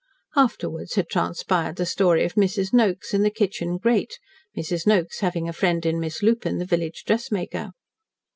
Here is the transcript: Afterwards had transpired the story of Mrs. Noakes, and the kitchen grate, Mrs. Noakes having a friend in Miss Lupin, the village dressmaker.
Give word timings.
Afterwards 0.35 0.95
had 0.95 1.09
transpired 1.09 1.75
the 1.75 1.85
story 1.85 2.25
of 2.25 2.33
Mrs. 2.33 2.73
Noakes, 2.73 3.13
and 3.13 3.23
the 3.23 3.29
kitchen 3.29 3.77
grate, 3.77 4.17
Mrs. 4.57 4.87
Noakes 4.87 5.19
having 5.19 5.47
a 5.47 5.53
friend 5.53 5.85
in 5.85 5.99
Miss 5.99 6.23
Lupin, 6.23 6.57
the 6.57 6.65
village 6.65 7.03
dressmaker. 7.05 7.69